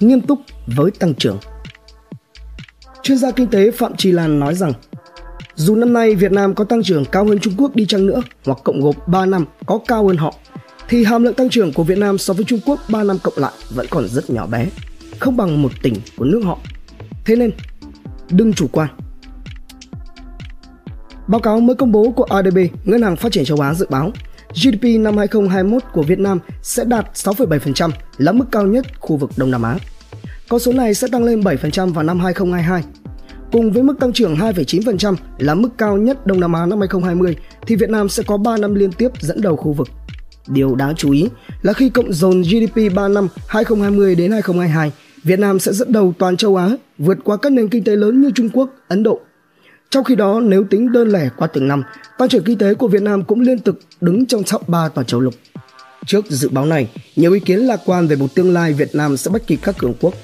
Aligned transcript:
Nghiêm 0.00 0.20
túc 0.20 0.38
với 0.66 0.90
tăng 0.90 1.14
trưởng 1.14 1.38
Chuyên 3.02 3.18
gia 3.18 3.30
kinh 3.30 3.46
tế 3.46 3.70
Phạm 3.70 3.96
Trì 3.96 4.12
Lan 4.12 4.40
nói 4.40 4.54
rằng 4.54 4.72
dù 5.54 5.76
năm 5.76 5.92
nay 5.92 6.14
Việt 6.14 6.32
Nam 6.32 6.54
có 6.54 6.64
tăng 6.64 6.82
trưởng 6.82 7.04
cao 7.04 7.24
hơn 7.24 7.38
Trung 7.38 7.54
Quốc 7.56 7.76
đi 7.76 7.86
chăng 7.86 8.06
nữa 8.06 8.22
hoặc 8.44 8.58
cộng 8.64 8.80
gộp 8.80 9.08
3 9.08 9.26
năm 9.26 9.44
có 9.66 9.78
cao 9.88 10.06
hơn 10.06 10.16
họ 10.16 10.34
thì 10.88 11.04
hàm 11.04 11.22
lượng 11.22 11.34
tăng 11.34 11.48
trưởng 11.48 11.72
của 11.72 11.84
Việt 11.84 11.98
Nam 11.98 12.18
so 12.18 12.34
với 12.34 12.44
Trung 12.44 12.60
Quốc 12.66 12.80
3 12.88 13.02
năm 13.04 13.18
cộng 13.22 13.34
lại 13.36 13.52
vẫn 13.70 13.86
còn 13.90 14.08
rất 14.08 14.30
nhỏ 14.30 14.46
bé, 14.46 14.66
không 15.18 15.36
bằng 15.36 15.62
một 15.62 15.72
tỉnh 15.82 15.94
của 16.16 16.24
nước 16.24 16.40
họ. 16.44 16.58
Thế 17.24 17.36
nên, 17.36 17.50
đừng 18.30 18.52
chủ 18.52 18.66
quan. 18.72 18.88
Báo 21.26 21.40
cáo 21.40 21.60
mới 21.60 21.76
công 21.76 21.92
bố 21.92 22.10
của 22.10 22.24
ADB, 22.24 22.58
Ngân 22.84 23.02
hàng 23.02 23.16
Phát 23.16 23.32
triển 23.32 23.44
châu 23.44 23.60
Á 23.60 23.74
dự 23.74 23.86
báo 23.90 24.12
GDP 24.54 25.00
năm 25.00 25.16
2021 25.16 25.82
của 25.92 26.02
Việt 26.02 26.18
Nam 26.18 26.38
sẽ 26.62 26.84
đạt 26.84 27.06
6,7%, 27.14 27.90
là 28.18 28.32
mức 28.32 28.44
cao 28.52 28.66
nhất 28.66 29.00
khu 29.00 29.16
vực 29.16 29.30
Đông 29.36 29.50
Nam 29.50 29.62
Á. 29.62 29.76
Con 30.48 30.60
số 30.60 30.72
này 30.72 30.94
sẽ 30.94 31.08
tăng 31.12 31.24
lên 31.24 31.40
7% 31.40 31.92
vào 31.92 32.04
năm 32.04 32.20
2022. 32.20 32.82
Cùng 33.52 33.72
với 33.72 33.82
mức 33.82 33.94
tăng 34.00 34.12
trưởng 34.12 34.36
2,9% 34.36 35.14
là 35.38 35.54
mức 35.54 35.68
cao 35.78 35.96
nhất 35.96 36.26
Đông 36.26 36.40
Nam 36.40 36.52
Á 36.52 36.66
năm 36.66 36.78
2020 36.78 37.36
thì 37.66 37.76
Việt 37.76 37.90
Nam 37.90 38.08
sẽ 38.08 38.22
có 38.22 38.36
3 38.36 38.56
năm 38.56 38.74
liên 38.74 38.92
tiếp 38.92 39.08
dẫn 39.20 39.40
đầu 39.40 39.56
khu 39.56 39.72
vực. 39.72 39.88
Điều 40.48 40.74
đáng 40.74 40.94
chú 40.96 41.12
ý 41.12 41.28
là 41.62 41.72
khi 41.72 41.88
cộng 41.88 42.12
dồn 42.12 42.42
GDP 42.42 42.94
3 42.94 43.08
năm 43.08 43.28
2020 43.48 44.14
đến 44.14 44.32
2022, 44.32 44.92
Việt 45.22 45.38
Nam 45.38 45.58
sẽ 45.58 45.72
dẫn 45.72 45.92
đầu 45.92 46.14
toàn 46.18 46.36
châu 46.36 46.56
Á, 46.56 46.70
vượt 46.98 47.18
qua 47.24 47.36
các 47.36 47.52
nền 47.52 47.68
kinh 47.68 47.84
tế 47.84 47.96
lớn 47.96 48.20
như 48.20 48.30
Trung 48.34 48.48
Quốc, 48.52 48.70
Ấn 48.88 49.02
Độ. 49.02 49.20
Trong 49.90 50.04
khi 50.04 50.16
đó, 50.16 50.40
nếu 50.40 50.64
tính 50.70 50.92
đơn 50.92 51.08
lẻ 51.08 51.30
qua 51.36 51.48
từng 51.48 51.68
năm, 51.68 51.82
tăng 52.18 52.28
trưởng 52.28 52.44
kinh 52.44 52.58
tế 52.58 52.74
của 52.74 52.88
Việt 52.88 53.02
Nam 53.02 53.24
cũng 53.24 53.40
liên 53.40 53.58
tục 53.58 53.78
đứng 54.00 54.26
trong 54.26 54.42
top 54.52 54.68
3 54.68 54.88
toàn 54.88 55.06
châu 55.06 55.20
lục. 55.20 55.34
Trước 56.06 56.26
dự 56.28 56.48
báo 56.48 56.66
này, 56.66 56.90
nhiều 57.16 57.32
ý 57.32 57.40
kiến 57.40 57.58
lạc 57.58 57.80
quan 57.84 58.06
về 58.06 58.16
một 58.16 58.34
tương 58.34 58.52
lai 58.52 58.72
Việt 58.72 58.94
Nam 58.94 59.16
sẽ 59.16 59.30
bắt 59.30 59.42
kịp 59.46 59.58
các 59.62 59.78
cường 59.78 59.94
quốc. 60.00 60.14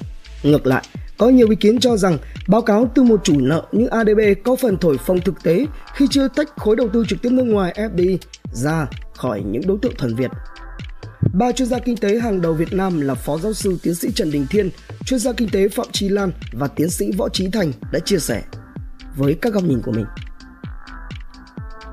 Ngược 0.43 0.67
lại, 0.67 0.83
có 1.17 1.29
nhiều 1.29 1.49
ý 1.49 1.55
kiến 1.55 1.79
cho 1.79 1.97
rằng 1.97 2.17
báo 2.47 2.61
cáo 2.61 2.91
từ 2.95 3.03
một 3.03 3.21
chủ 3.23 3.39
nợ 3.39 3.65
như 3.71 3.85
ADB 3.85 4.19
có 4.43 4.55
phần 4.55 4.77
thổi 4.77 4.97
phồng 4.97 5.21
thực 5.21 5.43
tế 5.43 5.65
khi 5.95 6.07
chưa 6.11 6.27
tách 6.27 6.49
khối 6.57 6.75
đầu 6.75 6.89
tư 6.93 7.03
trực 7.07 7.21
tiếp 7.21 7.29
nước 7.31 7.43
ngoài 7.43 7.73
FDI 7.75 8.17
ra 8.53 8.87
khỏi 9.13 9.43
những 9.45 9.67
đối 9.67 9.77
tượng 9.81 9.95
thuần 9.97 10.15
Việt. 10.15 10.31
Ba 11.33 11.51
chuyên 11.51 11.67
gia 11.67 11.79
kinh 11.79 11.97
tế 11.97 12.19
hàng 12.19 12.41
đầu 12.41 12.53
Việt 12.53 12.73
Nam 12.73 13.01
là 13.01 13.13
Phó 13.13 13.37
Giáo 13.37 13.53
sư 13.53 13.77
Tiến 13.83 13.95
sĩ 13.95 14.11
Trần 14.15 14.31
Đình 14.31 14.45
Thiên, 14.49 14.69
chuyên 15.05 15.19
gia 15.19 15.31
kinh 15.31 15.49
tế 15.49 15.67
Phạm 15.67 15.87
Trí 15.91 16.09
Lan 16.09 16.31
và 16.53 16.67
Tiến 16.67 16.89
sĩ 16.89 17.11
Võ 17.11 17.29
Trí 17.29 17.47
Thành 17.47 17.71
đã 17.91 17.99
chia 17.99 18.19
sẻ 18.19 18.41
với 19.15 19.37
các 19.41 19.53
góc 19.53 19.63
nhìn 19.63 19.81
của 19.81 19.91
mình. 19.91 20.05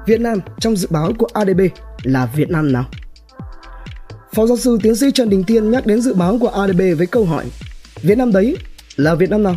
Việt 0.07 0.21
Nam 0.21 0.39
trong 0.61 0.77
dự 0.77 0.89
báo 0.91 1.13
của 1.19 1.29
ADB 1.33 1.61
là 2.03 2.27
Việt 2.27 2.51
Nam 2.51 2.73
nào? 2.73 2.85
Phó 4.35 4.47
giáo 4.47 4.57
sư 4.57 4.79
tiến 4.83 4.97
sĩ 4.97 5.11
Trần 5.11 5.31
Đình 5.31 5.45
Thiên 5.45 5.71
nhắc 5.71 5.87
đến 5.87 6.01
dự 6.01 6.15
báo 6.15 6.39
của 6.41 6.49
ADB 6.49 6.81
với 6.99 7.07
câu 7.07 7.25
hỏi 7.25 7.45
Việt 8.03 8.19
Nam 8.19 8.33
đấy 8.33 8.57
là 8.97 9.15
Việt 9.15 9.31
Nam 9.31 9.43
nào? 9.43 9.57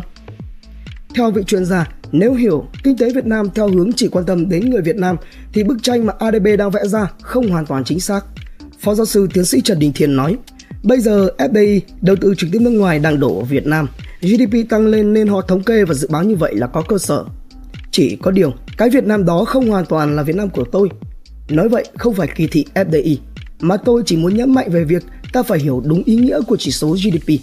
Theo 1.14 1.30
vị 1.30 1.42
chuyên 1.46 1.64
gia, 1.64 1.88
nếu 2.12 2.34
hiểu 2.34 2.66
kinh 2.82 2.96
tế 2.96 3.12
Việt 3.12 3.26
Nam 3.26 3.48
theo 3.54 3.68
hướng 3.68 3.92
chỉ 3.92 4.08
quan 4.08 4.26
tâm 4.26 4.48
đến 4.48 4.70
người 4.70 4.82
Việt 4.82 4.96
Nam 4.96 5.16
thì 5.52 5.64
bức 5.64 5.82
tranh 5.82 6.06
mà 6.06 6.12
ADB 6.18 6.46
đang 6.58 6.70
vẽ 6.70 6.80
ra 6.86 7.10
không 7.22 7.48
hoàn 7.48 7.66
toàn 7.66 7.84
chính 7.84 8.00
xác. 8.00 8.24
Phó 8.80 8.94
giáo 8.94 9.06
sư 9.06 9.28
tiến 9.32 9.44
sĩ 9.44 9.60
Trần 9.60 9.78
Đình 9.78 9.92
Thiên 9.92 10.16
nói, 10.16 10.36
bây 10.82 11.00
giờ 11.00 11.28
FDI 11.38 11.80
đầu 12.00 12.16
tư 12.16 12.34
trực 12.38 12.50
tiếp 12.52 12.58
nước 12.62 12.70
ngoài 12.70 12.98
đang 12.98 13.20
đổ 13.20 13.38
ở 13.38 13.44
Việt 13.44 13.66
Nam, 13.66 13.88
GDP 14.20 14.68
tăng 14.68 14.86
lên 14.86 15.12
nên 15.12 15.28
họ 15.28 15.40
thống 15.40 15.62
kê 15.62 15.84
và 15.84 15.94
dự 15.94 16.08
báo 16.10 16.24
như 16.24 16.36
vậy 16.36 16.54
là 16.54 16.66
có 16.66 16.82
cơ 16.88 16.98
sở. 16.98 17.24
Chỉ 17.96 18.16
có 18.22 18.30
điều, 18.30 18.52
cái 18.76 18.90
Việt 18.90 19.04
Nam 19.04 19.24
đó 19.24 19.44
không 19.44 19.70
hoàn 19.70 19.86
toàn 19.86 20.16
là 20.16 20.22
Việt 20.22 20.36
Nam 20.36 20.50
của 20.50 20.64
tôi. 20.72 20.88
Nói 21.48 21.68
vậy 21.68 21.84
không 21.98 22.14
phải 22.14 22.28
kỳ 22.36 22.46
thị 22.46 22.64
FDI, 22.74 23.16
mà 23.60 23.76
tôi 23.76 24.02
chỉ 24.06 24.16
muốn 24.16 24.36
nhấn 24.36 24.54
mạnh 24.54 24.70
về 24.70 24.84
việc 24.84 25.02
ta 25.32 25.42
phải 25.42 25.58
hiểu 25.58 25.82
đúng 25.86 26.02
ý 26.04 26.16
nghĩa 26.16 26.40
của 26.48 26.56
chỉ 26.56 26.70
số 26.70 26.88
GDP. 26.90 27.40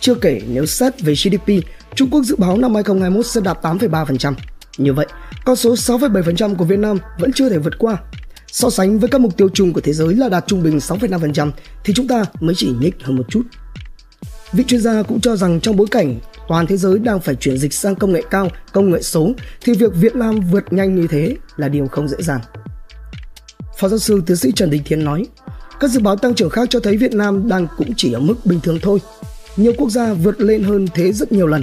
Chưa 0.00 0.14
kể 0.14 0.40
nếu 0.48 0.66
xét 0.66 1.00
về 1.00 1.14
GDP, 1.14 1.64
Trung 1.94 2.10
Quốc 2.10 2.22
dự 2.22 2.36
báo 2.36 2.56
năm 2.56 2.74
2021 2.74 3.26
sẽ 3.26 3.40
đạt 3.40 3.58
8,3%. 3.62 4.34
Như 4.78 4.92
vậy, 4.92 5.06
con 5.44 5.56
số 5.56 5.74
6,7% 5.74 6.54
của 6.54 6.64
Việt 6.64 6.78
Nam 6.78 6.98
vẫn 7.18 7.32
chưa 7.32 7.48
thể 7.48 7.58
vượt 7.58 7.78
qua. 7.78 7.96
So 8.46 8.70
sánh 8.70 8.98
với 8.98 9.08
các 9.08 9.20
mục 9.20 9.36
tiêu 9.36 9.48
chung 9.54 9.72
của 9.72 9.80
thế 9.80 9.92
giới 9.92 10.14
là 10.14 10.28
đạt 10.28 10.44
trung 10.46 10.62
bình 10.62 10.78
6,5% 10.78 11.50
thì 11.84 11.94
chúng 11.94 12.08
ta 12.08 12.24
mới 12.40 12.54
chỉ 12.54 12.72
nhích 12.80 12.94
hơn 13.02 13.16
một 13.16 13.24
chút. 13.28 13.42
Vị 14.52 14.64
chuyên 14.66 14.80
gia 14.80 15.02
cũng 15.02 15.20
cho 15.20 15.36
rằng 15.36 15.60
trong 15.60 15.76
bối 15.76 15.86
cảnh 15.90 16.18
toàn 16.50 16.66
thế 16.66 16.76
giới 16.76 16.98
đang 16.98 17.20
phải 17.20 17.34
chuyển 17.34 17.58
dịch 17.58 17.72
sang 17.72 17.94
công 17.94 18.12
nghệ 18.12 18.22
cao, 18.30 18.48
công 18.72 18.90
nghệ 18.90 19.02
số 19.02 19.32
thì 19.60 19.72
việc 19.72 19.94
Việt 19.94 20.16
Nam 20.16 20.40
vượt 20.50 20.72
nhanh 20.72 20.94
như 20.94 21.06
thế 21.06 21.36
là 21.56 21.68
điều 21.68 21.86
không 21.86 22.08
dễ 22.08 22.16
dàng. 22.20 22.40
Phó 23.78 23.88
giáo 23.88 23.98
sư 23.98 24.22
tiến 24.26 24.36
sĩ 24.36 24.52
Trần 24.52 24.70
Đình 24.70 24.82
Thiên 24.84 25.04
nói, 25.04 25.26
các 25.80 25.90
dự 25.90 26.00
báo 26.00 26.16
tăng 26.16 26.34
trưởng 26.34 26.50
khác 26.50 26.68
cho 26.70 26.80
thấy 26.80 26.96
Việt 26.96 27.12
Nam 27.12 27.48
đang 27.48 27.66
cũng 27.76 27.92
chỉ 27.96 28.12
ở 28.12 28.20
mức 28.20 28.34
bình 28.44 28.60
thường 28.60 28.78
thôi. 28.82 28.98
Nhiều 29.56 29.72
quốc 29.78 29.90
gia 29.90 30.12
vượt 30.12 30.40
lên 30.40 30.62
hơn 30.62 30.86
thế 30.94 31.12
rất 31.12 31.32
nhiều 31.32 31.46
lần. 31.46 31.62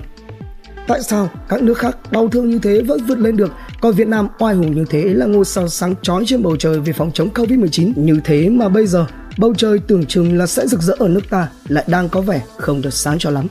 Tại 0.88 1.04
sao 1.04 1.30
các 1.50 1.64
nước 1.64 1.78
khác 1.78 1.98
đau 2.12 2.28
thương 2.28 2.50
như 2.50 2.60
thế 2.60 2.82
vẫn 2.82 3.06
vượt 3.08 3.20
lên 3.20 3.38
được, 3.38 3.52
còn 3.82 3.94
Việt 3.94 4.08
Nam 4.08 4.28
oai 4.40 4.56
hùng 4.56 4.76
như 4.76 4.86
thế 4.90 5.04
là 5.04 5.26
ngôi 5.26 5.46
sao 5.46 5.70
sáng 5.70 5.96
chói 6.02 6.24
trên 6.28 6.44
bầu 6.44 6.56
trời 6.58 6.80
về 6.80 6.94
phòng 6.94 7.12
chống 7.14 7.30
Covid-19 7.34 7.94
như 7.96 8.20
thế 8.24 8.50
mà 8.50 8.70
bây 8.70 8.88
giờ 8.88 9.06
bầu 9.38 9.54
trời 9.58 9.80
tưởng 9.80 10.06
chừng 10.06 10.38
là 10.38 10.48
sẽ 10.48 10.68
rực 10.68 10.82
rỡ 10.82 10.94
ở 11.00 11.08
nước 11.08 11.30
ta 11.30 11.50
lại 11.68 11.84
đang 11.88 12.10
có 12.10 12.22
vẻ 12.22 12.42
không 12.58 12.82
được 12.82 12.94
sáng 12.94 13.20
cho 13.20 13.30
lắm. 13.30 13.48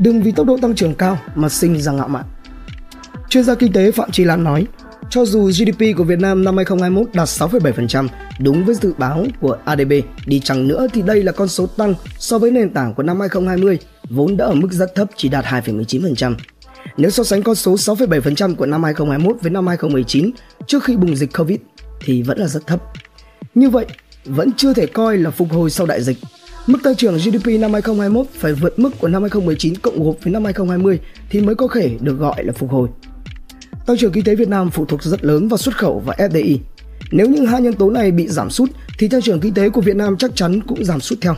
Đừng 0.00 0.22
vì 0.22 0.32
tốc 0.32 0.46
độ 0.46 0.56
tăng 0.62 0.74
trưởng 0.74 0.94
cao 0.94 1.18
mà 1.34 1.48
sinh 1.48 1.80
ra 1.80 1.92
ngạo 1.92 2.08
mạn. 2.08 2.24
Chuyên 3.28 3.44
gia 3.44 3.54
kinh 3.54 3.72
tế 3.72 3.90
Phạm 3.90 4.10
Trí 4.10 4.24
Lan 4.24 4.44
nói, 4.44 4.66
cho 5.10 5.24
dù 5.24 5.50
GDP 5.50 5.96
của 5.96 6.04
Việt 6.04 6.18
Nam 6.18 6.44
năm 6.44 6.56
2021 6.56 7.14
đạt 7.14 7.28
6,7%, 7.28 8.08
đúng 8.38 8.64
với 8.64 8.74
dự 8.74 8.92
báo 8.98 9.26
của 9.40 9.58
ADB, 9.64 9.92
đi 10.26 10.40
chăng 10.40 10.68
nữa 10.68 10.86
thì 10.92 11.02
đây 11.02 11.22
là 11.22 11.32
con 11.32 11.48
số 11.48 11.66
tăng 11.66 11.94
so 12.18 12.38
với 12.38 12.50
nền 12.50 12.70
tảng 12.70 12.94
của 12.94 13.02
năm 13.02 13.20
2020, 13.20 13.78
vốn 14.10 14.36
đã 14.36 14.44
ở 14.44 14.54
mức 14.54 14.68
rất 14.72 14.94
thấp 14.94 15.08
chỉ 15.16 15.28
đạt 15.28 15.44
2,19%. 15.44 16.34
Nếu 16.96 17.10
so 17.10 17.24
sánh 17.24 17.42
con 17.42 17.54
số 17.54 17.74
6,7% 17.74 18.54
của 18.54 18.66
năm 18.66 18.84
2021 18.84 19.36
với 19.42 19.50
năm 19.50 19.66
2019 19.66 20.30
trước 20.66 20.84
khi 20.84 20.96
bùng 20.96 21.16
dịch 21.16 21.30
Covid 21.38 21.58
thì 22.00 22.22
vẫn 22.22 22.38
là 22.38 22.46
rất 22.46 22.66
thấp. 22.66 22.82
Như 23.54 23.70
vậy, 23.70 23.86
vẫn 24.24 24.52
chưa 24.56 24.74
thể 24.74 24.86
coi 24.86 25.16
là 25.16 25.30
phục 25.30 25.52
hồi 25.52 25.70
sau 25.70 25.86
đại 25.86 26.02
dịch. 26.02 26.18
Mức 26.66 26.78
tăng 26.82 26.96
trưởng 26.96 27.16
GDP 27.16 27.46
năm 27.46 27.72
2021 27.72 28.26
phải 28.34 28.52
vượt 28.52 28.78
mức 28.78 28.90
của 28.98 29.08
năm 29.08 29.22
2019 29.22 29.76
cộng 29.76 30.04
gộp 30.04 30.16
với 30.22 30.32
năm 30.32 30.44
2020 30.44 31.00
thì 31.30 31.40
mới 31.40 31.54
có 31.54 31.68
thể 31.74 31.96
được 32.00 32.14
gọi 32.18 32.44
là 32.44 32.52
phục 32.52 32.70
hồi. 32.70 32.88
Tăng 33.86 33.96
trưởng 33.96 34.12
kinh 34.12 34.24
tế 34.24 34.34
Việt 34.34 34.48
Nam 34.48 34.70
phụ 34.70 34.84
thuộc 34.84 35.02
rất 35.02 35.24
lớn 35.24 35.48
vào 35.48 35.58
xuất 35.58 35.76
khẩu 35.76 36.02
và 36.06 36.14
FDI. 36.18 36.58
Nếu 37.10 37.26
những 37.26 37.46
hai 37.46 37.62
nhân 37.62 37.72
tố 37.72 37.90
này 37.90 38.10
bị 38.10 38.28
giảm 38.28 38.50
sút 38.50 38.70
thì 38.98 39.08
tăng 39.08 39.22
trưởng 39.22 39.40
kinh 39.40 39.54
tế 39.54 39.68
của 39.68 39.80
Việt 39.80 39.96
Nam 39.96 40.16
chắc 40.16 40.30
chắn 40.34 40.60
cũng 40.60 40.84
giảm 40.84 41.00
sút 41.00 41.18
theo. 41.20 41.34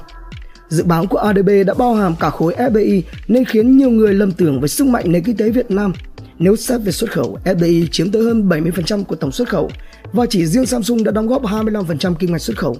Dự 0.68 0.84
báo 0.84 1.06
của 1.06 1.18
ADB 1.18 1.48
đã 1.66 1.74
bao 1.74 1.94
hàm 1.94 2.14
cả 2.16 2.30
khối 2.30 2.54
FDI 2.54 3.02
nên 3.28 3.44
khiến 3.44 3.76
nhiều 3.76 3.90
người 3.90 4.14
lầm 4.14 4.32
tưởng 4.32 4.60
về 4.60 4.68
sức 4.68 4.86
mạnh 4.86 5.04
nền 5.12 5.22
kinh 5.22 5.36
tế 5.36 5.50
Việt 5.50 5.70
Nam. 5.70 5.92
Nếu 6.38 6.56
xét 6.56 6.80
về 6.84 6.92
xuất 6.92 7.12
khẩu, 7.12 7.38
FDI 7.44 7.86
chiếm 7.86 8.10
tới 8.10 8.22
hơn 8.22 8.48
70% 8.48 9.04
của 9.04 9.16
tổng 9.16 9.32
xuất 9.32 9.48
khẩu 9.48 9.70
và 10.12 10.26
chỉ 10.30 10.46
riêng 10.46 10.66
Samsung 10.66 11.04
đã 11.04 11.12
đóng 11.12 11.26
góp 11.26 11.42
25% 11.42 12.14
kim 12.14 12.32
ngạch 12.32 12.42
xuất 12.42 12.58
khẩu. 12.58 12.76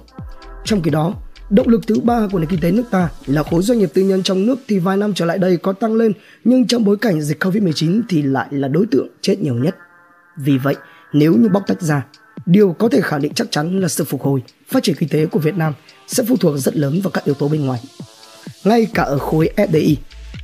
Trong 0.65 0.81
khi 0.81 0.91
đó, 0.91 1.15
động 1.49 1.67
lực 1.67 1.87
thứ 1.87 1.99
ba 1.99 2.27
của 2.31 2.39
nền 2.39 2.49
kinh 2.49 2.59
tế 2.59 2.71
nước 2.71 2.83
ta 2.91 3.09
là 3.25 3.43
khối 3.43 3.63
doanh 3.63 3.79
nghiệp 3.79 3.89
tư 3.93 4.01
nhân 4.01 4.23
trong 4.23 4.45
nước 4.45 4.59
thì 4.67 4.79
vài 4.79 4.97
năm 4.97 5.13
trở 5.13 5.25
lại 5.25 5.37
đây 5.37 5.57
có 5.57 5.73
tăng 5.73 5.93
lên 5.93 6.11
nhưng 6.43 6.67
trong 6.67 6.83
bối 6.83 6.97
cảnh 6.97 7.21
dịch 7.21 7.43
Covid-19 7.43 8.01
thì 8.09 8.21
lại 8.21 8.47
là 8.51 8.67
đối 8.67 8.85
tượng 8.85 9.07
chết 9.21 9.39
nhiều 9.39 9.55
nhất. 9.55 9.75
Vì 10.37 10.57
vậy, 10.57 10.75
nếu 11.13 11.33
như 11.33 11.49
bóc 11.49 11.63
tách 11.67 11.81
ra, 11.81 12.05
điều 12.45 12.73
có 12.73 12.89
thể 12.89 13.01
khẳng 13.01 13.21
định 13.21 13.33
chắc 13.33 13.47
chắn 13.51 13.79
là 13.81 13.87
sự 13.87 14.03
phục 14.03 14.21
hồi, 14.21 14.43
phát 14.67 14.83
triển 14.83 14.95
kinh 14.95 15.09
tế 15.09 15.25
của 15.25 15.39
Việt 15.39 15.55
Nam 15.55 15.73
sẽ 16.07 16.23
phụ 16.27 16.37
thuộc 16.37 16.57
rất 16.57 16.75
lớn 16.75 16.99
vào 17.03 17.11
các 17.11 17.25
yếu 17.25 17.35
tố 17.35 17.47
bên 17.47 17.65
ngoài. 17.65 17.79
Ngay 18.63 18.87
cả 18.93 19.03
ở 19.03 19.17
khối 19.17 19.49
FDI, 19.55 19.95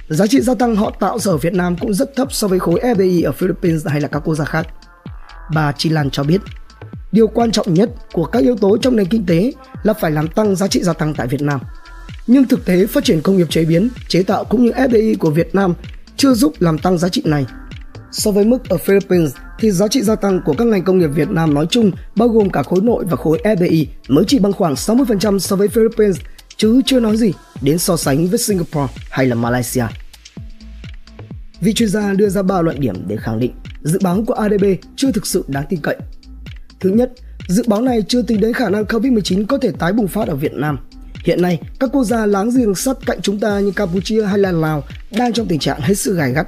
giá 0.09 0.27
trị 0.27 0.41
gia 0.41 0.53
tăng 0.53 0.75
họ 0.75 0.91
tạo 0.99 1.19
ra 1.19 1.31
ở 1.31 1.37
Việt 1.37 1.53
Nam 1.53 1.75
cũng 1.79 1.93
rất 1.93 2.15
thấp 2.15 2.33
so 2.33 2.47
với 2.47 2.59
khối 2.59 2.79
FDI 2.79 3.25
ở 3.25 3.31
Philippines 3.31 3.87
hay 3.87 4.01
là 4.01 4.07
các 4.07 4.19
quốc 4.19 4.35
gia 4.35 4.45
khác. 4.45 4.67
Bà 5.53 5.71
Chi 5.71 5.89
Lan 5.89 6.09
cho 6.09 6.23
biết, 6.23 6.41
điều 7.11 7.27
quan 7.27 7.51
trọng 7.51 7.73
nhất 7.73 7.89
của 8.13 8.25
các 8.25 8.43
yếu 8.43 8.55
tố 8.55 8.77
trong 8.77 8.95
nền 8.95 9.07
kinh 9.07 9.25
tế 9.25 9.53
là 9.83 9.93
phải 9.93 10.11
làm 10.11 10.27
tăng 10.27 10.55
giá 10.55 10.67
trị 10.67 10.83
gia 10.83 10.93
tăng 10.93 11.13
tại 11.13 11.27
Việt 11.27 11.41
Nam. 11.41 11.59
Nhưng 12.27 12.45
thực 12.45 12.65
tế 12.65 12.85
phát 12.85 13.03
triển 13.03 13.21
công 13.21 13.37
nghiệp 13.37 13.47
chế 13.49 13.65
biến, 13.65 13.89
chế 14.07 14.23
tạo 14.23 14.43
cũng 14.43 14.65
như 14.65 14.71
FDI 14.71 15.15
của 15.19 15.29
Việt 15.29 15.55
Nam 15.55 15.73
chưa 16.17 16.33
giúp 16.33 16.53
làm 16.59 16.77
tăng 16.77 16.97
giá 16.97 17.09
trị 17.09 17.21
này. 17.25 17.45
So 18.11 18.31
với 18.31 18.45
mức 18.45 18.69
ở 18.69 18.77
Philippines 18.77 19.31
thì 19.59 19.71
giá 19.71 19.87
trị 19.87 20.01
gia 20.01 20.15
tăng 20.15 20.41
của 20.45 20.53
các 20.53 20.67
ngành 20.67 20.83
công 20.83 20.97
nghiệp 20.97 21.07
Việt 21.07 21.29
Nam 21.29 21.53
nói 21.53 21.67
chung 21.69 21.91
bao 22.15 22.27
gồm 22.27 22.49
cả 22.49 22.63
khối 22.63 22.81
nội 22.81 23.05
và 23.09 23.15
khối 23.15 23.41
FDI 23.43 23.85
mới 24.07 24.23
chỉ 24.27 24.39
bằng 24.39 24.53
khoảng 24.53 24.73
60% 24.73 25.39
so 25.39 25.55
với 25.55 25.67
Philippines 25.67 26.17
chứ 26.57 26.81
chưa 26.85 26.99
nói 26.99 27.17
gì 27.17 27.33
đến 27.61 27.77
so 27.77 27.97
sánh 27.97 28.27
với 28.27 28.39
Singapore 28.39 28.93
hay 29.09 29.25
là 29.25 29.35
Malaysia. 29.35 29.85
Vị 31.61 31.73
chuyên 31.73 31.89
gia 31.89 32.13
đưa 32.13 32.29
ra 32.29 32.41
ba 32.41 32.61
luận 32.61 32.79
điểm 32.79 32.95
để 33.07 33.17
khẳng 33.17 33.39
định 33.39 33.51
dự 33.81 33.99
báo 34.03 34.23
của 34.27 34.33
ADB 34.33 34.63
chưa 34.95 35.11
thực 35.11 35.27
sự 35.27 35.43
đáng 35.47 35.65
tin 35.69 35.79
cậy. 35.81 35.95
Thứ 36.79 36.89
nhất, 36.89 37.11
dự 37.47 37.63
báo 37.67 37.81
này 37.81 38.03
chưa 38.07 38.21
tính 38.21 38.39
đến 38.39 38.53
khả 38.53 38.69
năng 38.69 38.83
COVID-19 38.83 39.45
có 39.45 39.57
thể 39.57 39.71
tái 39.71 39.93
bùng 39.93 40.07
phát 40.07 40.27
ở 40.27 40.35
Việt 40.35 40.53
Nam. 40.53 40.79
Hiện 41.25 41.41
nay, 41.41 41.59
các 41.79 41.89
quốc 41.93 42.03
gia 42.03 42.25
láng 42.25 42.49
giềng 42.49 42.75
sát 42.75 42.97
cạnh 43.05 43.21
chúng 43.21 43.39
ta 43.39 43.59
như 43.59 43.71
Campuchia 43.71 44.25
hay 44.25 44.37
là 44.37 44.51
Lào 44.51 44.83
đang 45.11 45.33
trong 45.33 45.47
tình 45.47 45.59
trạng 45.59 45.81
hết 45.81 45.93
sức 45.93 46.13
gay 46.13 46.31
gắt. 46.31 46.47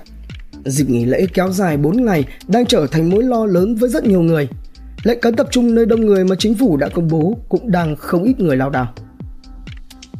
Dịp 0.65 0.89
nghỉ 0.89 1.05
lễ 1.05 1.25
kéo 1.33 1.51
dài 1.51 1.77
4 1.77 2.05
ngày 2.05 2.25
đang 2.47 2.65
trở 2.65 2.87
thành 2.87 3.09
mối 3.09 3.23
lo 3.23 3.45
lớn 3.45 3.75
với 3.75 3.89
rất 3.89 4.05
nhiều 4.05 4.21
người. 4.21 4.47
Lệnh 5.03 5.19
cấm 5.19 5.35
tập 5.35 5.47
trung 5.51 5.75
nơi 5.75 5.85
đông 5.85 6.05
người 6.05 6.25
mà 6.25 6.35
chính 6.39 6.55
phủ 6.55 6.77
đã 6.77 6.89
công 6.89 7.07
bố 7.07 7.37
cũng 7.49 7.71
đang 7.71 7.95
không 7.95 8.23
ít 8.23 8.39
người 8.39 8.57
lao 8.57 8.69
đao. 8.69 8.93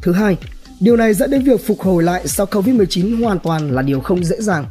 Thứ 0.02 0.12
hai, 0.12 0.36
Điều 0.82 0.96
này 0.96 1.14
dẫn 1.14 1.30
đến 1.30 1.42
việc 1.42 1.66
phục 1.66 1.80
hồi 1.80 2.02
lại 2.02 2.28
sau 2.28 2.46
Covid-19 2.46 3.24
hoàn 3.24 3.38
toàn 3.38 3.70
là 3.70 3.82
điều 3.82 4.00
không 4.00 4.24
dễ 4.24 4.36
dàng. 4.40 4.64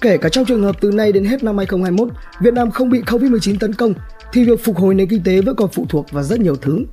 Kể 0.00 0.16
cả 0.18 0.28
trong 0.28 0.44
trường 0.44 0.62
hợp 0.62 0.76
từ 0.80 0.90
nay 0.90 1.12
đến 1.12 1.24
hết 1.24 1.44
năm 1.44 1.56
2021, 1.56 2.08
Việt 2.40 2.54
Nam 2.54 2.70
không 2.70 2.90
bị 2.90 3.00
Covid-19 3.00 3.58
tấn 3.58 3.74
công, 3.74 3.94
thì 4.32 4.44
việc 4.44 4.64
phục 4.64 4.76
hồi 4.76 4.94
nền 4.94 5.08
kinh 5.08 5.22
tế 5.22 5.40
vẫn 5.40 5.56
còn 5.56 5.68
phụ 5.72 5.86
thuộc 5.88 6.12
vào 6.12 6.22
rất 6.22 6.40
nhiều 6.40 6.56
thứ. 6.56 6.84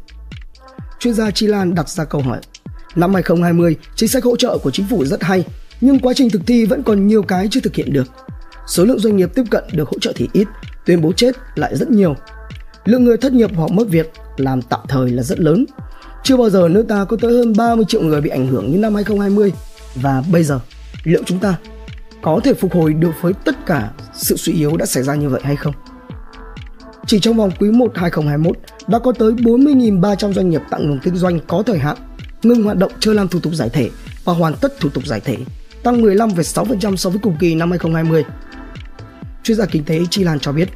Chuyên 1.00 1.14
gia 1.14 1.32
Chi 1.32 1.48
Lan 1.48 1.76
đặt 1.76 1.90
ra 1.90 2.06
câu 2.06 2.22
hỏi, 2.22 2.40
năm 2.96 3.14
2020, 3.14 3.76
chính 3.96 4.10
sách 4.10 4.24
hỗ 4.24 4.36
trợ 4.36 4.58
của 4.58 4.72
chính 4.72 4.86
phủ 4.90 5.06
rất 5.06 5.24
hay, 5.24 5.46
nhưng 5.82 6.00
quá 6.00 6.14
trình 6.16 6.30
thực 6.30 6.42
thi 6.48 6.66
vẫn 6.66 6.84
còn 6.84 7.08
nhiều 7.08 7.24
cái 7.24 7.48
chưa 7.52 7.60
thực 7.60 7.76
hiện 7.76 7.94
được. 7.94 8.08
Số 8.68 8.86
lượng 8.86 9.00
doanh 9.00 9.18
nghiệp 9.18 9.30
tiếp 9.36 9.44
cận 9.52 9.64
được 9.74 9.90
hỗ 9.90 10.00
trợ 10.00 10.14
thì 10.16 10.30
ít, 10.34 10.48
tuyên 10.86 11.02
bố 11.02 11.14
chết 11.14 11.36
lại 11.56 11.76
rất 11.76 11.92
nhiều. 11.92 12.16
Lượng 12.86 13.04
người 13.04 13.18
thất 13.18 13.34
nghiệp 13.34 13.50
hoặc 13.56 13.72
mất 13.72 13.88
việc 13.90 14.12
làm 14.38 14.62
tạm 14.62 14.80
thời 14.88 15.12
là 15.12 15.24
rất 15.24 15.40
lớn. 15.40 15.66
Chưa 16.24 16.38
bao 16.38 16.50
giờ 16.50 16.68
nước 16.68 16.86
ta 16.90 17.06
có 17.06 17.18
tới 17.22 17.38
hơn 17.38 17.54
30 17.58 17.86
triệu 17.88 18.02
người 18.02 18.22
bị 18.22 18.30
ảnh 18.30 18.48
hưởng 18.48 18.72
như 18.72 18.78
năm 18.78 18.96
2020 18.96 19.54
và 19.96 20.24
bây 20.32 20.44
giờ 20.44 20.60
liệu 21.04 21.24
chúng 21.26 21.40
ta 21.40 21.56
có 22.24 22.40
thể 22.44 22.54
phục 22.54 22.74
hồi 22.74 22.94
được 22.94 23.12
với 23.22 23.34
tất 23.34 23.66
cả 23.66 23.92
sự 24.14 24.38
suy 24.38 24.54
yếu 24.54 24.78
đã 24.78 24.86
xảy 24.86 25.04
ra 25.04 25.16
như 25.16 25.30
vậy 25.30 25.42
hay 25.44 25.56
không? 25.56 25.74
Chỉ 27.06 27.20
trong 27.20 27.38
vòng 27.38 27.52
quý 27.60 27.72
1 27.72 27.92
2021 27.96 28.58
đã 28.88 29.00
có 29.00 29.12
tới 29.12 29.32
40.300 29.32 30.34
doanh 30.34 30.50
nghiệp 30.50 30.62
tạm 30.70 30.82
ngừng 30.82 31.00
kinh 31.04 31.16
doanh 31.16 31.40
có 31.48 31.64
thời 31.66 31.80
hạn, 31.80 31.98
ngừng 32.44 32.64
hoạt 32.64 32.78
động 32.78 32.92
chưa 33.00 33.14
làm 33.14 33.28
thủ 33.28 33.40
tục 33.40 33.54
giải 33.54 33.70
thể 33.70 33.90
và 34.24 34.34
hoàn 34.34 34.54
tất 34.62 34.80
thủ 34.80 34.90
tục 34.90 35.06
giải 35.06 35.20
thể, 35.20 35.38
tăng 35.84 36.02
15,6% 36.02 36.96
so 36.96 37.10
với 37.10 37.20
cùng 37.24 37.36
kỳ 37.40 37.56
năm 37.56 37.70
2020. 37.70 38.26
Chuyên 39.44 39.58
gia 39.58 39.66
kinh 39.66 39.84
tế 39.84 40.00
Chi 40.10 40.24
Lan 40.24 40.40
cho 40.40 40.52
biết, 40.52 40.70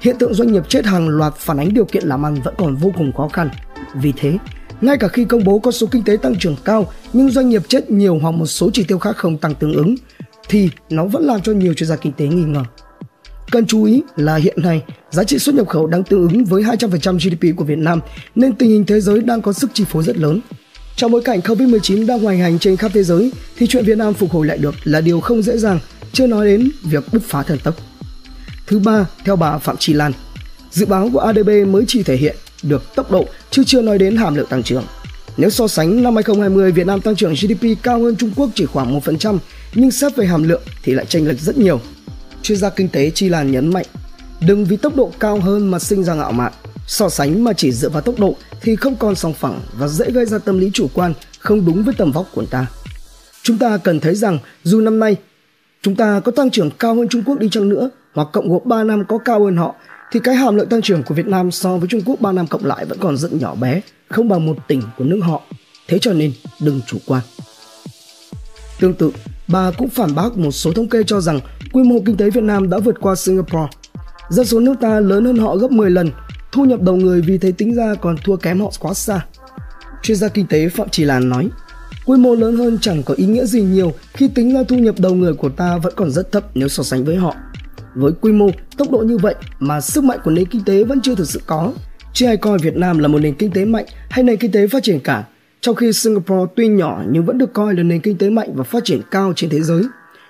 hiện 0.00 0.16
tượng 0.18 0.34
doanh 0.34 0.52
nghiệp 0.52 0.62
chết 0.68 0.84
hàng 0.84 1.08
loạt 1.08 1.34
phản 1.36 1.58
ánh 1.58 1.74
điều 1.74 1.84
kiện 1.84 2.04
làm 2.06 2.26
ăn 2.26 2.34
vẫn 2.44 2.54
còn 2.58 2.76
vô 2.76 2.92
cùng 2.96 3.12
khó 3.12 3.28
khăn. 3.28 3.50
Vì 3.94 4.12
thế, 4.16 4.38
ngay 4.80 4.96
cả 4.96 5.08
khi 5.08 5.24
công 5.24 5.44
bố 5.44 5.58
con 5.58 5.72
số 5.72 5.86
kinh 5.90 6.04
tế 6.04 6.16
tăng 6.16 6.36
trưởng 6.38 6.56
cao 6.64 6.92
nhưng 7.12 7.30
doanh 7.30 7.48
nghiệp 7.48 7.62
chết 7.68 7.90
nhiều 7.90 8.18
hoặc 8.22 8.30
một 8.30 8.46
số 8.46 8.70
chỉ 8.72 8.84
tiêu 8.84 8.98
khác 8.98 9.16
không 9.16 9.38
tăng 9.38 9.54
tương 9.54 9.72
ứng 9.72 9.94
thì 10.48 10.70
nó 10.90 11.04
vẫn 11.04 11.24
làm 11.24 11.42
cho 11.42 11.52
nhiều 11.52 11.74
chuyên 11.74 11.88
gia 11.88 11.96
kinh 11.96 12.12
tế 12.12 12.26
nghi 12.26 12.44
ngờ. 12.44 12.62
Cần 13.50 13.66
chú 13.66 13.84
ý 13.84 14.02
là 14.16 14.36
hiện 14.36 14.62
nay 14.62 14.82
giá 15.10 15.24
trị 15.24 15.38
xuất 15.38 15.54
nhập 15.54 15.68
khẩu 15.68 15.86
đang 15.86 16.04
tương 16.04 16.28
ứng 16.28 16.44
với 16.44 16.62
200% 16.62 17.18
GDP 17.18 17.56
của 17.56 17.64
Việt 17.64 17.78
Nam 17.78 18.00
nên 18.34 18.54
tình 18.54 18.70
hình 18.70 18.84
thế 18.86 19.00
giới 19.00 19.20
đang 19.20 19.42
có 19.42 19.52
sức 19.52 19.70
chi 19.74 19.84
phối 19.88 20.02
rất 20.04 20.16
lớn. 20.16 20.40
Trong 20.96 21.12
bối 21.12 21.22
cảnh 21.22 21.40
Covid-19 21.40 22.06
đang 22.06 22.20
hoành 22.20 22.38
hành 22.38 22.58
trên 22.58 22.76
khắp 22.76 22.90
thế 22.94 23.02
giới 23.02 23.32
thì 23.56 23.66
chuyện 23.66 23.84
Việt 23.84 23.98
Nam 23.98 24.14
phục 24.14 24.30
hồi 24.30 24.46
lại 24.46 24.58
được 24.58 24.74
là 24.84 25.00
điều 25.00 25.20
không 25.20 25.42
dễ 25.42 25.58
dàng, 25.58 25.78
chưa 26.12 26.26
nói 26.26 26.46
đến 26.46 26.70
việc 26.82 27.04
bứt 27.12 27.22
phá 27.22 27.42
thần 27.42 27.58
tốc. 27.58 27.74
Thứ 28.66 28.78
ba, 28.78 29.06
theo 29.24 29.36
bà 29.36 29.58
Phạm 29.58 29.76
Chi 29.76 29.92
Lan, 29.92 30.12
dự 30.70 30.86
báo 30.86 31.10
của 31.12 31.18
ADB 31.18 31.48
mới 31.66 31.84
chỉ 31.88 32.02
thể 32.02 32.16
hiện 32.16 32.36
được 32.62 32.94
tốc 32.94 33.10
độ 33.10 33.26
chứ 33.50 33.62
chưa 33.66 33.82
nói 33.82 33.98
đến 33.98 34.16
hàm 34.16 34.34
lượng 34.34 34.46
tăng 34.48 34.62
trưởng. 34.62 34.84
Nếu 35.36 35.50
so 35.50 35.68
sánh 35.68 36.02
năm 36.02 36.14
2020, 36.14 36.72
Việt 36.72 36.86
Nam 36.86 37.00
tăng 37.00 37.16
trưởng 37.16 37.34
GDP 37.34 37.82
cao 37.82 38.02
hơn 38.02 38.16
Trung 38.16 38.30
Quốc 38.36 38.50
chỉ 38.54 38.66
khoảng 38.66 39.00
1%, 39.00 39.38
nhưng 39.74 39.90
xét 39.90 40.16
về 40.16 40.26
hàm 40.26 40.42
lượng 40.42 40.62
thì 40.82 40.92
lại 40.92 41.06
chênh 41.06 41.28
lệch 41.28 41.40
rất 41.40 41.58
nhiều. 41.58 41.80
Chuyên 42.42 42.58
gia 42.58 42.70
kinh 42.70 42.88
tế 42.88 43.10
Chi 43.10 43.28
Lan 43.28 43.52
nhấn 43.52 43.72
mạnh, 43.72 43.86
đừng 44.46 44.64
vì 44.64 44.76
tốc 44.76 44.96
độ 44.96 45.12
cao 45.20 45.40
hơn 45.40 45.70
mà 45.70 45.78
sinh 45.78 46.04
ra 46.04 46.14
ngạo 46.14 46.32
mạn. 46.32 46.52
So 46.86 47.08
sánh 47.08 47.44
mà 47.44 47.52
chỉ 47.52 47.72
dựa 47.72 47.88
vào 47.88 48.02
tốc 48.02 48.18
độ 48.18 48.36
thì 48.62 48.76
không 48.76 48.96
còn 48.96 49.14
song 49.14 49.34
phẳng 49.34 49.60
và 49.78 49.88
dễ 49.88 50.10
gây 50.10 50.26
ra 50.26 50.38
tâm 50.38 50.58
lý 50.58 50.70
chủ 50.72 50.88
quan 50.94 51.14
không 51.38 51.64
đúng 51.64 51.84
với 51.84 51.94
tầm 51.98 52.12
vóc 52.12 52.26
của 52.34 52.44
ta. 52.44 52.66
Chúng 53.42 53.58
ta 53.58 53.76
cần 53.76 54.00
thấy 54.00 54.14
rằng 54.14 54.38
dù 54.62 54.80
năm 54.80 54.98
nay 54.98 55.16
chúng 55.82 55.96
ta 55.96 56.20
có 56.20 56.32
tăng 56.32 56.50
trưởng 56.50 56.70
cao 56.70 56.94
hơn 56.94 57.08
Trung 57.08 57.22
Quốc 57.26 57.38
đi 57.38 57.48
chăng 57.50 57.68
nữa 57.68 57.90
hoặc 58.14 58.28
cộng 58.32 58.48
gộp 58.48 58.64
3 58.64 58.84
năm 58.84 59.04
có 59.08 59.18
cao 59.18 59.44
hơn 59.44 59.56
họ 59.56 59.74
thì 60.14 60.20
cái 60.20 60.34
hàm 60.34 60.56
lượng 60.56 60.68
tăng 60.68 60.82
trưởng 60.82 61.02
của 61.02 61.14
Việt 61.14 61.26
Nam 61.26 61.50
so 61.50 61.76
với 61.76 61.88
Trung 61.88 62.00
Quốc 62.06 62.20
3 62.20 62.32
năm 62.32 62.46
cộng 62.46 62.64
lại 62.64 62.84
vẫn 62.84 62.98
còn 63.00 63.16
rất 63.16 63.32
nhỏ 63.32 63.54
bé, 63.54 63.80
không 64.08 64.28
bằng 64.28 64.46
một 64.46 64.56
tỉnh 64.68 64.82
của 64.98 65.04
nước 65.04 65.20
họ. 65.22 65.42
Thế 65.88 65.98
cho 65.98 66.12
nên 66.12 66.32
đừng 66.60 66.80
chủ 66.86 66.98
quan. 67.06 67.22
Tương 68.80 68.94
tự, 68.94 69.10
bà 69.48 69.70
cũng 69.70 69.88
phản 69.88 70.14
bác 70.14 70.36
một 70.36 70.50
số 70.50 70.72
thống 70.72 70.88
kê 70.88 71.02
cho 71.06 71.20
rằng 71.20 71.40
quy 71.72 71.82
mô 71.82 72.00
kinh 72.06 72.16
tế 72.16 72.30
Việt 72.30 72.42
Nam 72.44 72.70
đã 72.70 72.78
vượt 72.78 73.00
qua 73.00 73.14
Singapore. 73.14 73.66
Dân 74.28 74.46
số 74.46 74.60
nước 74.60 74.74
ta 74.80 75.00
lớn 75.00 75.24
hơn 75.24 75.36
họ 75.36 75.56
gấp 75.56 75.70
10 75.70 75.90
lần, 75.90 76.10
thu 76.52 76.64
nhập 76.64 76.80
đầu 76.82 76.96
người 76.96 77.20
vì 77.20 77.38
thế 77.38 77.52
tính 77.52 77.74
ra 77.74 77.94
còn 77.94 78.16
thua 78.24 78.36
kém 78.36 78.60
họ 78.60 78.70
quá 78.78 78.94
xa. 78.94 79.26
Chuyên 80.02 80.16
gia 80.16 80.28
kinh 80.28 80.46
tế 80.46 80.68
Phạm 80.68 80.88
Trì 80.88 81.04
Lan 81.04 81.28
nói, 81.28 81.48
quy 82.06 82.18
mô 82.18 82.34
lớn 82.34 82.56
hơn 82.56 82.78
chẳng 82.80 83.02
có 83.02 83.14
ý 83.14 83.26
nghĩa 83.26 83.44
gì 83.44 83.62
nhiều 83.62 83.92
khi 84.12 84.28
tính 84.28 84.54
ra 84.54 84.62
thu 84.68 84.76
nhập 84.76 84.94
đầu 84.98 85.14
người 85.14 85.34
của 85.34 85.48
ta 85.48 85.76
vẫn 85.76 85.92
còn 85.96 86.10
rất 86.10 86.32
thấp 86.32 86.44
nếu 86.54 86.68
so 86.68 86.82
sánh 86.82 87.04
với 87.04 87.16
họ. 87.16 87.34
Với 87.94 88.12
quy 88.20 88.32
mô, 88.32 88.50
tốc 88.76 88.90
độ 88.90 88.98
như 88.98 89.18
vậy 89.18 89.34
mà 89.58 89.80
sức 89.80 90.04
mạnh 90.04 90.18
của 90.24 90.30
nền 90.30 90.46
kinh 90.46 90.64
tế 90.64 90.84
vẫn 90.84 91.00
chưa 91.02 91.14
thực 91.14 91.28
sự 91.28 91.40
có. 91.46 91.72
Chưa 92.12 92.26
ai 92.26 92.36
coi 92.36 92.58
Việt 92.58 92.76
Nam 92.76 92.98
là 92.98 93.08
một 93.08 93.18
nền 93.18 93.34
kinh 93.34 93.50
tế 93.50 93.64
mạnh 93.64 93.84
hay 94.10 94.24
nền 94.24 94.36
kinh 94.36 94.52
tế 94.52 94.66
phát 94.66 94.82
triển 94.82 95.00
cả. 95.00 95.24
Trong 95.60 95.76
khi 95.76 95.92
Singapore 95.92 96.52
tuy 96.56 96.68
nhỏ 96.68 97.02
nhưng 97.10 97.24
vẫn 97.24 97.38
được 97.38 97.52
coi 97.52 97.74
là 97.74 97.82
nền 97.82 98.00
kinh 98.00 98.18
tế 98.18 98.30
mạnh 98.30 98.50
và 98.54 98.64
phát 98.64 98.84
triển 98.84 99.00
cao 99.10 99.32
trên 99.36 99.50
thế 99.50 99.60
giới. 99.60 99.82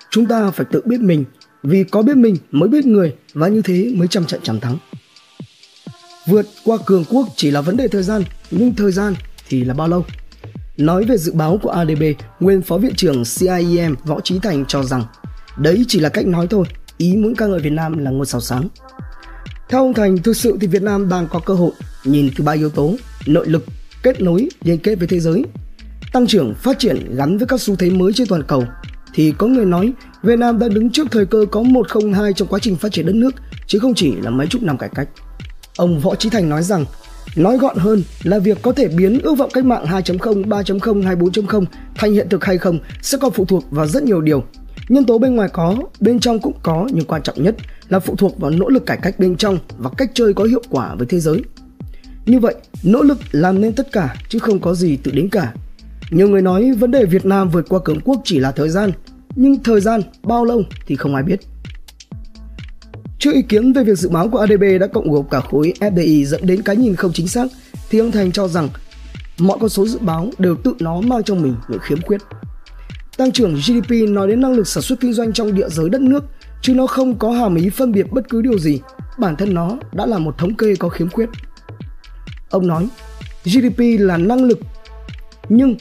Chúng 0.09 0.25
ta 0.25 0.51
phải 0.51 0.65
tự 0.71 0.81
biết 0.85 0.99
mình, 0.99 1.25
vì 1.63 1.83
có 1.83 2.01
biết 2.01 2.17
mình 2.17 2.35
mới 2.51 2.69
biết 2.69 2.85
người 2.85 3.15
và 3.33 3.47
như 3.47 3.61
thế 3.61 3.93
mới 3.95 4.07
trăm 4.07 4.25
trận 4.25 4.39
trăm 4.43 4.59
thắng. 4.59 4.77
Vượt 6.27 6.45
qua 6.63 6.77
cường 6.85 7.05
quốc 7.09 7.27
chỉ 7.35 7.51
là 7.51 7.61
vấn 7.61 7.77
đề 7.77 7.87
thời 7.87 8.03
gian, 8.03 8.23
nhưng 8.51 8.75
thời 8.75 8.91
gian 8.91 9.15
thì 9.49 9.63
là 9.63 9.73
bao 9.73 9.87
lâu? 9.87 10.05
Nói 10.77 11.03
về 11.03 11.17
dự 11.17 11.33
báo 11.33 11.59
của 11.61 11.69
ADB, 11.69 12.03
nguyên 12.39 12.61
phó 12.61 12.77
viện 12.77 12.95
trưởng 12.95 13.23
CIEM 13.39 13.95
Võ 14.05 14.19
Trí 14.19 14.39
Thành 14.39 14.65
cho 14.65 14.83
rằng 14.83 15.03
đấy 15.57 15.85
chỉ 15.87 15.99
là 15.99 16.09
cách 16.09 16.27
nói 16.27 16.47
thôi, 16.49 16.65
ý 16.97 17.15
muốn 17.15 17.35
ca 17.35 17.47
ngợi 17.47 17.59
Việt 17.59 17.69
Nam 17.69 17.97
là 17.97 18.11
ngôi 18.11 18.25
sao 18.25 18.41
sáng. 18.41 18.67
Theo 19.69 19.81
ông 19.81 19.93
Thành, 19.93 20.17
thực 20.17 20.37
sự 20.37 20.57
thì 20.61 20.67
Việt 20.67 20.81
Nam 20.81 21.09
đang 21.09 21.27
có 21.27 21.39
cơ 21.39 21.53
hội 21.53 21.71
nhìn 22.03 22.29
từ 22.37 22.43
ba 22.43 22.51
yếu 22.51 22.69
tố, 22.69 22.95
nội 23.25 23.47
lực, 23.47 23.65
kết 24.03 24.21
nối, 24.21 24.49
liên 24.63 24.77
kết 24.77 24.95
với 24.95 25.07
thế 25.07 25.19
giới, 25.19 25.43
tăng 26.13 26.27
trưởng, 26.27 26.53
phát 26.55 26.79
triển 26.79 27.15
gắn 27.15 27.37
với 27.37 27.47
các 27.47 27.61
xu 27.61 27.75
thế 27.75 27.89
mới 27.89 28.13
trên 28.13 28.27
toàn 28.27 28.43
cầu 28.43 28.63
thì 29.13 29.33
có 29.37 29.47
người 29.47 29.65
nói 29.65 29.93
Việt 30.23 30.39
Nam 30.39 30.59
đang 30.59 30.73
đứng 30.73 30.89
trước 30.89 31.07
thời 31.11 31.25
cơ 31.25 31.45
có 31.51 31.61
102 31.61 32.33
trong 32.33 32.47
quá 32.47 32.59
trình 32.59 32.75
phát 32.75 32.91
triển 32.91 33.05
đất 33.05 33.15
nước 33.15 33.31
chứ 33.67 33.79
không 33.79 33.93
chỉ 33.93 34.15
là 34.15 34.29
mấy 34.29 34.47
chục 34.47 34.63
năm 34.63 34.77
cải 34.77 34.89
cách. 34.95 35.09
Ông 35.77 35.99
Võ 35.99 36.15
Trí 36.15 36.29
Thành 36.29 36.49
nói 36.49 36.63
rằng 36.63 36.85
Nói 37.35 37.57
gọn 37.57 37.77
hơn 37.77 38.03
là 38.23 38.39
việc 38.39 38.57
có 38.61 38.71
thể 38.71 38.87
biến 38.87 39.19
ước 39.23 39.35
vọng 39.35 39.49
cách 39.53 39.65
mạng 39.65 39.85
2.0, 39.85 40.43
3.0 40.43 41.03
hay 41.03 41.15
4.0 41.15 41.65
thành 41.95 42.13
hiện 42.13 42.29
thực 42.29 42.45
hay 42.45 42.57
không 42.57 42.79
sẽ 43.01 43.17
còn 43.21 43.31
phụ 43.31 43.45
thuộc 43.45 43.63
vào 43.71 43.87
rất 43.87 44.03
nhiều 44.03 44.21
điều 44.21 44.43
Nhân 44.89 45.05
tố 45.05 45.17
bên 45.17 45.35
ngoài 45.35 45.49
có, 45.53 45.77
bên 45.99 46.19
trong 46.19 46.39
cũng 46.39 46.53
có 46.63 46.87
nhưng 46.93 47.05
quan 47.05 47.23
trọng 47.23 47.43
nhất 47.43 47.55
là 47.89 47.99
phụ 47.99 48.15
thuộc 48.15 48.39
vào 48.39 48.51
nỗ 48.51 48.69
lực 48.69 48.85
cải 48.85 48.97
cách 49.01 49.19
bên 49.19 49.37
trong 49.37 49.59
và 49.77 49.89
cách 49.97 50.11
chơi 50.13 50.33
có 50.33 50.43
hiệu 50.43 50.61
quả 50.69 50.95
với 50.95 51.07
thế 51.07 51.19
giới. 51.19 51.41
Như 52.25 52.39
vậy, 52.39 52.55
nỗ 52.83 53.01
lực 53.01 53.17
làm 53.31 53.61
nên 53.61 53.73
tất 53.73 53.91
cả 53.91 54.15
chứ 54.29 54.39
không 54.39 54.59
có 54.59 54.73
gì 54.73 54.97
tự 54.97 55.11
đến 55.11 55.29
cả. 55.29 55.53
Nhiều 56.09 56.29
người 56.29 56.41
nói 56.41 56.71
vấn 56.71 56.91
đề 56.91 57.05
Việt 57.05 57.25
Nam 57.25 57.49
vượt 57.49 57.65
qua 57.69 57.79
cường 57.85 57.99
quốc 58.05 58.21
chỉ 58.23 58.39
là 58.39 58.51
thời 58.51 58.69
gian, 58.69 58.91
nhưng 59.35 59.63
thời 59.63 59.81
gian 59.81 60.01
bao 60.23 60.45
lâu 60.45 60.63
thì 60.87 60.95
không 60.95 61.15
ai 61.15 61.23
biết. 61.23 61.39
Trước 63.19 63.31
ý 63.33 63.41
kiến 63.41 63.73
về 63.73 63.83
việc 63.83 63.97
dự 63.97 64.09
báo 64.09 64.29
của 64.29 64.37
ADB 64.37 64.63
đã 64.79 64.87
cộng 64.87 65.11
gộp 65.11 65.29
cả 65.31 65.39
khối 65.39 65.73
FDI 65.79 66.25
dẫn 66.25 66.45
đến 66.45 66.61
cái 66.61 66.75
nhìn 66.75 66.95
không 66.95 67.13
chính 67.13 67.27
xác, 67.27 67.47
thì 67.89 67.99
ông 67.99 68.11
Thành 68.11 68.31
cho 68.31 68.47
rằng 68.47 68.69
mọi 69.37 69.57
con 69.61 69.69
số 69.69 69.87
dự 69.87 69.99
báo 69.99 70.29
đều 70.37 70.55
tự 70.63 70.75
nó 70.79 71.01
mang 71.01 71.23
trong 71.23 71.41
mình 71.41 71.55
những 71.69 71.79
khiếm 71.81 72.01
khuyết. 72.01 72.21
Tăng 73.17 73.31
trưởng 73.31 73.55
GDP 73.55 73.91
nói 74.09 74.27
đến 74.27 74.41
năng 74.41 74.53
lực 74.53 74.67
sản 74.67 74.83
xuất 74.83 74.99
kinh 74.99 75.13
doanh 75.13 75.33
trong 75.33 75.55
địa 75.55 75.69
giới 75.69 75.89
đất 75.89 76.01
nước, 76.01 76.23
chứ 76.61 76.73
nó 76.73 76.87
không 76.87 77.19
có 77.19 77.31
hàm 77.31 77.55
ý 77.55 77.69
phân 77.69 77.91
biệt 77.91 78.11
bất 78.11 78.29
cứ 78.29 78.41
điều 78.41 78.59
gì. 78.59 78.79
Bản 79.17 79.35
thân 79.35 79.53
nó 79.53 79.77
đã 79.91 80.05
là 80.05 80.17
một 80.17 80.37
thống 80.37 80.55
kê 80.55 80.75
có 80.75 80.89
khiếm 80.89 81.09
khuyết. 81.09 81.29
Ông 82.49 82.67
nói, 82.67 82.87
GDP 83.45 83.79
là 83.99 84.17
năng 84.17 84.43
lực, 84.43 84.59
nhưng 85.49 85.75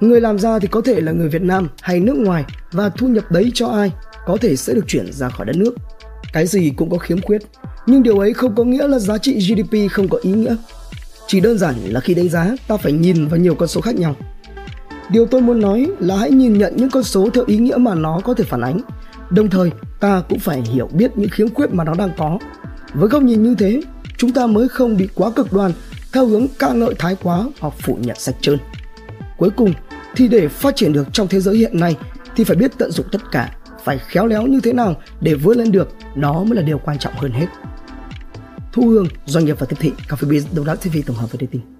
người 0.00 0.20
làm 0.20 0.38
ra 0.38 0.58
thì 0.58 0.68
có 0.68 0.80
thể 0.80 1.00
là 1.00 1.12
người 1.12 1.28
Việt 1.28 1.42
Nam 1.42 1.68
hay 1.80 2.00
nước 2.00 2.16
ngoài 2.16 2.44
và 2.72 2.88
thu 2.88 3.08
nhập 3.08 3.32
đấy 3.32 3.50
cho 3.54 3.66
ai 3.66 3.92
có 4.26 4.36
thể 4.40 4.56
sẽ 4.56 4.74
được 4.74 4.84
chuyển 4.88 5.12
ra 5.12 5.28
khỏi 5.28 5.46
đất 5.46 5.56
nước. 5.56 5.74
Cái 6.32 6.46
gì 6.46 6.72
cũng 6.76 6.90
có 6.90 6.98
khiếm 6.98 7.20
khuyết, 7.20 7.42
nhưng 7.86 8.02
điều 8.02 8.18
ấy 8.18 8.32
không 8.32 8.54
có 8.54 8.64
nghĩa 8.64 8.86
là 8.86 8.98
giá 8.98 9.18
trị 9.18 9.38
GDP 9.38 9.92
không 9.92 10.08
có 10.08 10.18
ý 10.22 10.32
nghĩa. 10.32 10.56
Chỉ 11.26 11.40
đơn 11.40 11.58
giản 11.58 11.74
là 11.84 12.00
khi 12.00 12.14
đánh 12.14 12.28
giá 12.28 12.56
ta 12.68 12.76
phải 12.76 12.92
nhìn 12.92 13.28
vào 13.28 13.40
nhiều 13.40 13.54
con 13.54 13.68
số 13.68 13.80
khác 13.80 13.94
nhau. 13.94 14.16
Điều 15.12 15.26
tôi 15.26 15.40
muốn 15.40 15.60
nói 15.60 15.90
là 15.98 16.16
hãy 16.16 16.30
nhìn 16.30 16.58
nhận 16.58 16.76
những 16.76 16.90
con 16.90 17.02
số 17.02 17.28
theo 17.34 17.44
ý 17.46 17.56
nghĩa 17.56 17.76
mà 17.76 17.94
nó 17.94 18.20
có 18.24 18.34
thể 18.34 18.44
phản 18.44 18.60
ánh. 18.60 18.80
Đồng 19.30 19.50
thời, 19.50 19.70
ta 20.00 20.22
cũng 20.28 20.38
phải 20.38 20.60
hiểu 20.60 20.88
biết 20.92 21.10
những 21.16 21.30
khiếm 21.30 21.54
khuyết 21.54 21.74
mà 21.74 21.84
nó 21.84 21.94
đang 21.94 22.10
có. 22.18 22.38
Với 22.94 23.08
góc 23.08 23.22
nhìn 23.22 23.42
như 23.42 23.54
thế, 23.58 23.80
chúng 24.16 24.32
ta 24.32 24.46
mới 24.46 24.68
không 24.68 24.96
bị 24.96 25.08
quá 25.14 25.30
cực 25.30 25.52
đoan 25.52 25.72
theo 26.12 26.26
hướng 26.26 26.46
ca 26.58 26.72
ngợi 26.72 26.94
thái 26.98 27.16
quá 27.22 27.44
hoặc 27.60 27.74
phủ 27.78 27.98
nhận 28.00 28.16
sạch 28.18 28.34
trơn. 28.40 28.58
Cuối 29.38 29.50
cùng, 29.50 29.72
thì 30.16 30.28
để 30.28 30.48
phát 30.48 30.76
triển 30.76 30.92
được 30.92 31.08
trong 31.12 31.28
thế 31.28 31.40
giới 31.40 31.56
hiện 31.56 31.80
nay 31.80 31.96
thì 32.36 32.44
phải 32.44 32.56
biết 32.56 32.70
tận 32.78 32.90
dụng 32.90 33.06
tất 33.12 33.30
cả, 33.32 33.56
phải 33.84 33.98
khéo 33.98 34.26
léo 34.26 34.46
như 34.46 34.60
thế 34.60 34.72
nào 34.72 34.94
để 35.20 35.34
vươn 35.34 35.58
lên 35.58 35.72
được, 35.72 35.88
đó 36.14 36.44
mới 36.44 36.56
là 36.56 36.62
điều 36.62 36.78
quan 36.78 36.98
trọng 36.98 37.12
hơn 37.16 37.32
hết. 37.32 37.46
Thu 38.72 38.88
Hương, 38.88 39.06
doanh 39.26 39.44
nghiệp 39.44 39.56
và 39.58 39.66
tiếp 39.66 39.76
thị, 39.80 39.92
Coffee 40.08 40.28
Biz, 40.28 40.42
Đông 40.54 40.66
Đắc 40.66 40.74
TV 40.74 40.96
tổng 41.06 41.16
hợp 41.16 41.32
với 41.32 41.38
dating. 41.40 41.79